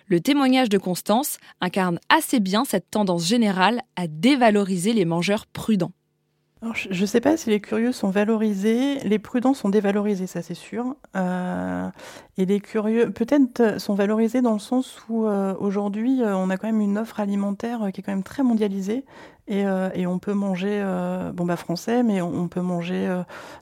[0.08, 5.92] Le témoignage de Constance incarne assez bien cette tendance générale à dévaloriser les mangeurs prudents.
[6.74, 10.54] je ne sais pas si les curieux sont valorisés, les prudents sont dévalorisés, ça c'est
[10.54, 10.96] sûr.
[11.16, 11.90] Euh,
[12.38, 16.58] et les curieux, peut-être, sont valorisés dans le sens où euh, aujourd'hui, euh, on a
[16.58, 19.06] quand même une offre alimentaire qui est quand même très mondialisée.
[19.48, 19.66] Et,
[20.08, 20.82] on peut manger,
[21.34, 23.14] bon bah français, mais on, peut manger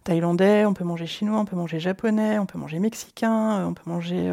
[0.03, 3.89] thaïlandais, on peut manger chinois, on peut manger japonais, on peut manger mexicain, on peut
[3.89, 4.31] manger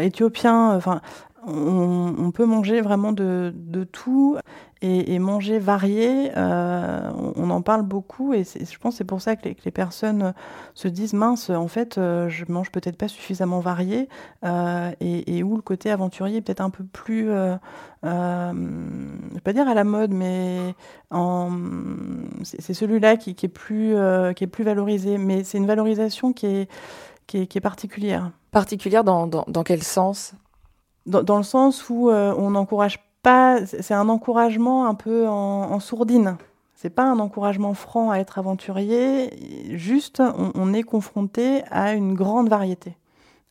[0.00, 0.76] éthiopien.
[0.76, 1.00] Enfin,
[1.46, 3.52] on, peut manger vraiment de,
[3.92, 4.36] tout
[4.82, 6.30] et, manger varié.
[6.36, 10.34] Euh, on, en parle beaucoup et je pense que c'est pour ça que les, personnes
[10.74, 14.08] se disent mince, en fait, euh, je mange peut-être pas suffisamment varié
[14.44, 17.58] euh, et, où le côté aventurier est peut-être un peu plus, je
[18.02, 20.74] vais pas dire à la mode, mais
[22.42, 23.94] c'est celui-là qui, est plus,
[24.36, 25.18] qui est plus valorisé.
[25.18, 26.68] Mais c'est une valorisation qui est,
[27.26, 28.30] qui est, particulière.
[28.50, 30.34] Particulière dans quel sens?
[31.08, 35.80] Dans, le sens où euh, on n'encourage pas, c'est un encouragement un peu en, en
[35.80, 36.36] sourdine.
[36.80, 42.48] C'est pas un encouragement franc à être aventurier, juste on, est confronté à une grande
[42.48, 42.96] variété.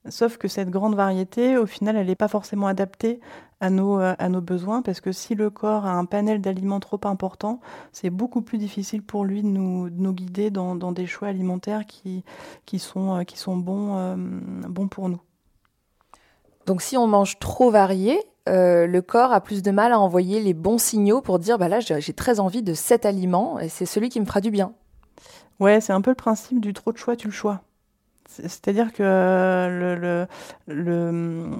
[0.07, 3.19] Sauf que cette grande variété, au final, elle n'est pas forcément adaptée
[3.59, 6.79] à nos, euh, à nos besoins, parce que si le corps a un panel d'aliments
[6.79, 7.59] trop important,
[7.91, 12.23] c'est beaucoup plus difficile pour lui de nous, nous guider dans, des choix alimentaires qui,
[12.65, 14.15] qui, sont, euh, qui sont bons,
[14.69, 15.19] bons pour nous.
[16.65, 20.39] Donc si on mange trop varié, euh, le corps a plus de mal à envoyer
[20.39, 23.85] les bons signaux pour dire bah là j'ai très envie de cet aliment et c'est
[23.85, 24.73] celui qui me fera du bien.
[25.59, 27.61] Ouais, c'est un peu le principe du trop de choix, tu le choix.
[28.27, 30.27] C'est-à-dire que le,
[30.67, 31.51] le,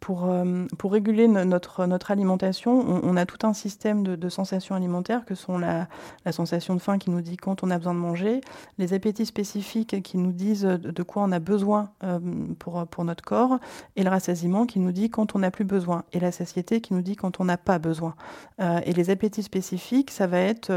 [0.00, 5.58] pour, euh, réguler notre, alimentation, on, a tout un système de, sensations alimentaires que sont
[5.58, 5.88] la,
[6.30, 8.40] sensation de faim qui nous dit quand on a besoin de manger,
[8.78, 12.18] les appétits spécifiques qui nous disent de quoi on a besoin euh,
[12.58, 13.58] pour, pour notre corps,
[13.96, 16.94] et le rassasiement qui nous dit quand on n'a plus besoin, et la satiété qui
[16.94, 18.14] nous dit quand on n'a pas besoin.
[18.60, 20.72] Euh, et les appétits spécifiques, ça va être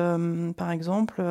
[0.54, 1.22] par exemple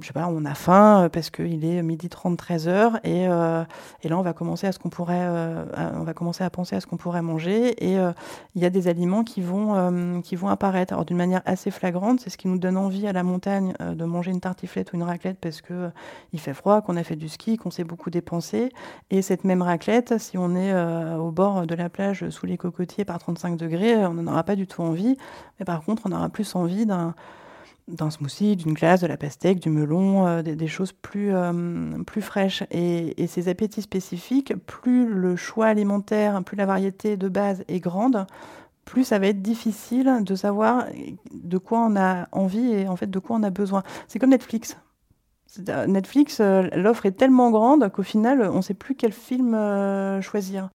[0.00, 3.28] je sais pas, on a faim euh, parce qu'il est midi 30, 13 heures, et,
[3.28, 3.62] euh,
[4.02, 5.64] et là on va commencer à ce qu'on pourrait, euh,
[5.96, 7.98] on va commencer à penser à ce qu'on pourrait manger, et
[8.54, 10.92] il y a des aliments qui vont, qui vont apparaître.
[10.92, 14.04] Alors d'une manière assez flagrante, c'est ce qui nous donne envie à la montagne de
[14.04, 15.90] manger une tartiflette ou une raclette parce que
[16.32, 18.70] il fait froid, qu'on a fait du ski, qu'on s'est beaucoup dépensé,
[19.10, 20.74] et cette même raclette, si on est
[21.16, 24.56] au bord de la plage sous les cocotiers par 35 degrés, on n'en aura pas
[24.56, 25.16] du tout envie,
[25.58, 27.14] mais par contre on aura plus envie d'un
[27.90, 31.32] d'un smoothie, d'une glace, de la pastèque, du melon, des, choses plus,
[32.06, 32.62] plus fraîches.
[32.70, 37.80] Et, et, ces appétits spécifiques, plus le choix alimentaire, plus la variété de base est
[37.80, 38.26] grande,
[38.84, 40.86] plus ça va être difficile de savoir
[41.32, 43.82] de quoi on a envie et en fait de quoi on a besoin.
[44.08, 44.76] C'est comme Netflix.
[45.86, 50.20] Netflix, euh, l'offre est tellement grande qu'au final, on ne sait plus quel film euh,
[50.22, 50.70] choisir.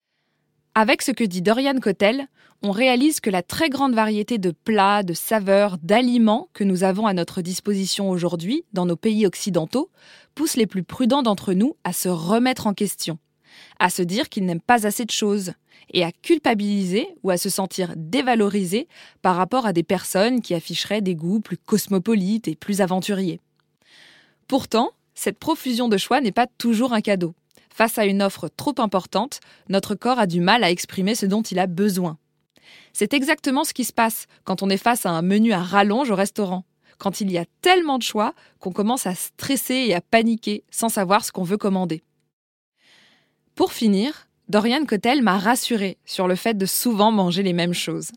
[0.78, 2.28] Avec ce que dit Dorian Cotel,
[2.62, 7.06] on réalise que la très grande variété de plats, de saveurs, d'aliments que nous avons
[7.06, 9.88] à notre disposition aujourd'hui dans nos pays occidentaux
[10.34, 13.18] pousse les plus prudents d'entre nous à se remettre en question,
[13.78, 15.54] à se dire qu'ils n'aiment pas assez de choses,
[15.94, 18.86] et à culpabiliser ou à se sentir dévalorisé
[19.22, 23.40] par rapport à des personnes qui afficheraient des goûts plus cosmopolites et plus aventuriers.
[24.46, 27.34] Pourtant, cette profusion de choix n'est pas toujours un cadeau.
[27.76, 31.42] Face à une offre trop importante, notre corps a du mal à exprimer ce dont
[31.42, 32.16] il a besoin.
[32.94, 36.10] C'est exactement ce qui se passe quand on est face à un menu à rallonge
[36.10, 36.64] au restaurant,
[36.96, 40.88] quand il y a tellement de choix qu'on commence à stresser et à paniquer sans
[40.88, 42.02] savoir ce qu'on veut commander.
[43.54, 48.10] Pour finir, Dorian Cotel m'a rassurée sur le fait de souvent manger les mêmes choses.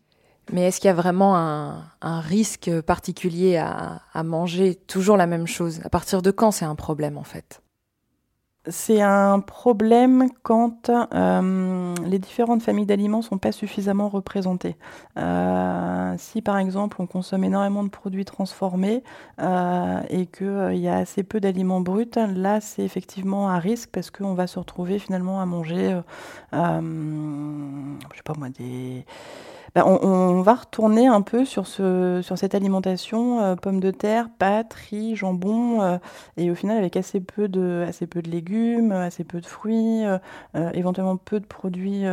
[0.54, 5.82] Mais est-ce qu'il y a vraiment un, risque particulier à, manger toujours la même chose?
[5.84, 7.60] À partir de quand c'est un problème en fait?
[8.66, 14.76] C'est un problème quand euh, les différentes familles d'aliments ne sont pas suffisamment représentées.
[15.16, 19.02] Euh, si par exemple on consomme énormément de produits transformés
[19.40, 24.10] euh, et qu'il y a assez peu d'aliments bruts, là c'est effectivement un risque parce
[24.10, 25.98] qu'on va se retrouver finalement à manger,
[28.50, 29.06] des
[29.74, 34.28] bah, on, va retourner un peu sur, ce, sur cette alimentation euh, pommes de terre,
[34.38, 35.98] pâtes, riz, jambon, euh,
[36.36, 37.86] et au final avec assez peu de,
[38.26, 40.18] légumes, assez peu de fruits, euh,
[40.72, 42.04] éventuellement peu de produits,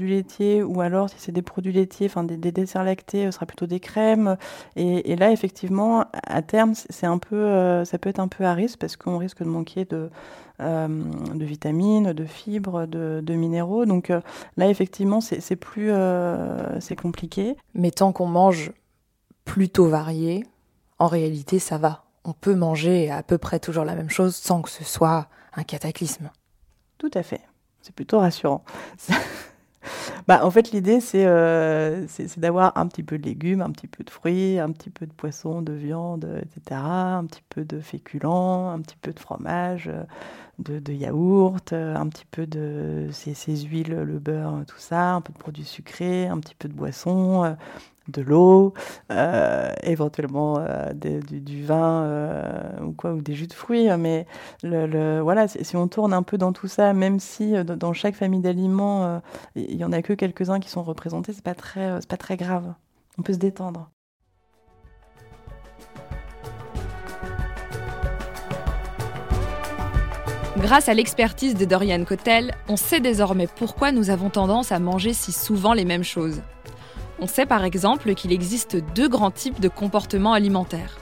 [0.00, 3.80] laitiers, ou alors si c'est des produits laitiers, des, desserts lactés, ce sera plutôt des
[3.80, 4.36] crèmes.
[4.76, 8.78] Et, là effectivement, à terme, c'est un peu, ça peut être un peu à risque
[8.78, 10.10] parce qu'on risque de manquer de
[10.60, 13.86] de vitamines, de fibres, de, minéraux.
[13.86, 14.20] Donc euh,
[14.56, 17.56] là, effectivement, c'est plus euh, c'est compliqué.
[17.74, 18.72] Mais tant qu'on mange
[19.44, 20.44] plutôt varié,
[20.98, 22.04] en réalité, ça va.
[22.24, 25.62] On peut manger à peu près toujours la même chose sans que ce soit un
[25.62, 26.30] cataclysme.
[26.98, 27.40] Tout à fait.
[27.80, 28.64] C'est plutôt rassurant.
[30.26, 31.24] Bah, en fait, l'idée, c'est
[32.36, 35.12] d'avoir un petit peu de légumes, un petit peu de fruits, un petit peu de
[35.12, 39.90] poisson, de viande, etc., un petit peu de féculents, un petit peu de fromage,
[40.58, 45.32] de, yaourt, euh, un petit peu de ces, huiles, le beurre, tout ça, un peu
[45.32, 47.52] de produits sucrés, un petit peu de boisson, euh,
[48.08, 48.74] de l'eau,
[49.10, 50.58] euh, éventuellement
[50.94, 52.06] du, vin
[52.82, 53.88] ou quoi des jus de fruits.
[53.98, 54.26] Mais
[54.62, 58.40] le, voilà, si on tourne un peu dans tout ça, même si dans chaque famille
[58.40, 59.20] d'aliments
[59.54, 62.74] il y en a que quelques-uns qui sont représentés, c'est pas pas très grave.
[63.18, 63.90] On peut se détendre.
[70.58, 75.12] Grâce à l'expertise de Dorian Cotel, on sait désormais pourquoi nous avons tendance à manger
[75.12, 76.42] si souvent les mêmes choses.
[77.20, 80.98] On sait par exemple qu'il existe deux grands types de comportements alimentaires.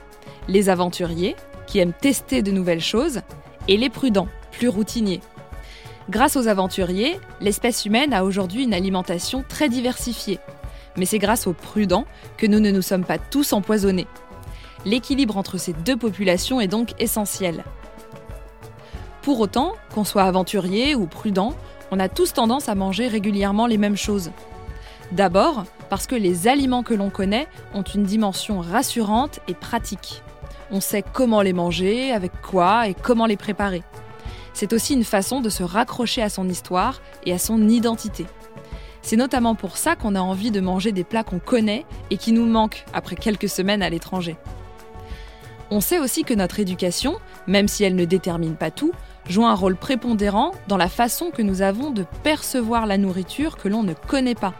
[0.47, 1.35] Les aventuriers,
[1.67, 3.21] qui aiment tester de nouvelles choses,
[3.67, 5.21] et les prudents, plus routiniers.
[6.09, 10.39] Grâce aux aventuriers, l'espèce humaine a aujourd'hui une alimentation très diversifiée.
[10.95, 12.05] Mais c'est grâce aux prudents
[12.37, 14.07] que nous ne nous sommes pas tous empoisonnés.
[14.85, 17.63] L'équilibre entre ces deux populations est donc essentiel.
[19.21, 21.53] Pour autant, qu'on soit aventurier ou prudent,
[21.91, 24.31] on a tous tendance à manger régulièrement les mêmes choses.
[25.11, 30.21] D'abord, parce que les aliments que l'on connaît ont une dimension rassurante et pratique.
[30.71, 33.83] On sait comment les manger, avec quoi et comment les préparer.
[34.53, 38.25] C'est aussi une façon de se raccrocher à son histoire et à son identité.
[39.01, 42.33] C'est notamment pour ça qu'on a envie de manger des plats qu'on connaît et qui
[42.33, 44.35] nous manquent après quelques semaines à l'étranger.
[45.69, 48.91] On sait aussi que notre éducation, même si elle ne détermine pas tout,
[49.29, 53.67] joue un rôle prépondérant dans la façon que nous avons de percevoir la nourriture que
[53.67, 54.53] l'on ne connaît pas.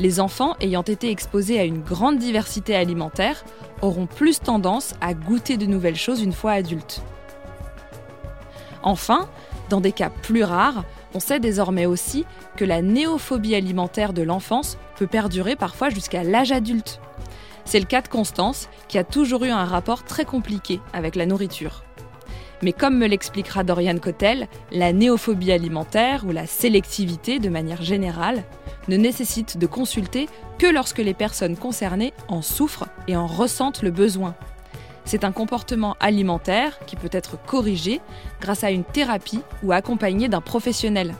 [0.00, 3.44] Les enfants ayant été exposés à une grande diversité alimentaire
[3.82, 7.02] auront plus tendance à goûter de nouvelles choses une fois adultes.
[8.82, 9.28] Enfin,
[9.68, 10.84] dans des cas plus rares,
[11.14, 12.24] on sait désormais aussi
[12.56, 16.98] que la néophobie alimentaire de l'enfance peut perdurer parfois jusqu'à l'âge adulte.
[17.66, 21.26] C'est le cas de Constance, qui a toujours eu un rapport très compliqué avec la
[21.26, 21.82] nourriture.
[22.62, 28.44] Mais comme me l'expliquera Dorian Cotel, la néophobie alimentaire ou la sélectivité de manière générale
[28.88, 33.90] ne nécessite de consulter que lorsque les personnes concernées en souffrent et en ressentent le
[33.90, 34.34] besoin.
[35.04, 38.00] C'est un comportement alimentaire qui peut être corrigé
[38.40, 41.14] grâce à une thérapie ou accompagné d'un professionnel.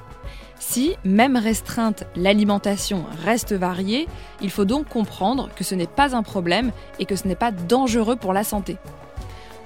[0.59, 4.07] Si, même restreinte, l'alimentation reste variée,
[4.43, 7.51] il faut donc comprendre que ce n'est pas un problème et que ce n'est pas
[7.51, 8.76] dangereux pour la santé.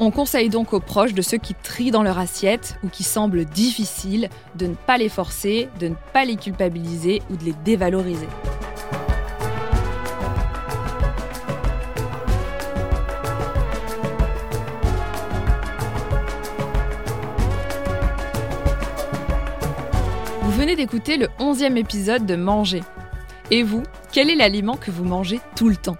[0.00, 3.44] On conseille donc aux proches de ceux qui trient dans leur assiette ou qui semblent
[3.44, 8.26] difficiles de ne pas les forcer, de ne pas les culpabiliser ou de les dévaloriser.
[20.42, 22.82] Vous venez d'écouter le 11e épisode de Manger.
[23.52, 25.96] Et vous, quel est l'aliment que vous mangez tout le temps?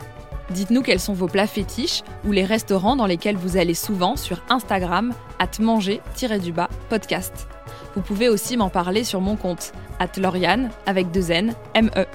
[0.54, 4.40] Dites-nous quels sont vos plats fétiches ou les restaurants dans lesquels vous allez souvent sur
[4.48, 7.48] Instagram, at manger-du-bas podcast.
[7.96, 12.06] Vous pouvez aussi m'en parler sur mon compte, at Lauriane, avec deux N, M-E.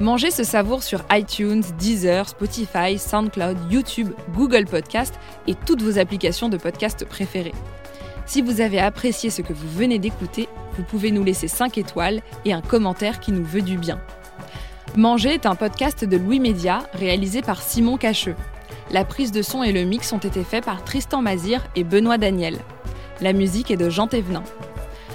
[0.00, 5.14] Manger se savoure sur iTunes, Deezer, Spotify, SoundCloud, YouTube, Google Podcast
[5.46, 7.54] et toutes vos applications de podcast préférées.
[8.26, 12.22] Si vous avez apprécié ce que vous venez d'écouter, vous pouvez nous laisser 5 étoiles
[12.44, 14.00] et un commentaire qui nous veut du bien.
[14.94, 18.36] Manger est un podcast de Louis Média réalisé par Simon Cacheux.
[18.90, 22.16] La prise de son et le mix ont été faits par Tristan Mazir et Benoît
[22.16, 22.58] Daniel.
[23.20, 24.42] La musique est de Jean Thévenin.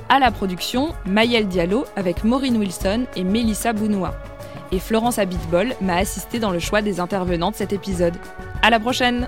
[0.10, 4.14] À la production, Mayel Diallo avec Maureen Wilson et Mélissa Bounoua.
[4.72, 8.16] Et Florence Abitbol m'a assisté dans le choix des intervenants de cet épisode.
[8.62, 9.28] À la prochaine!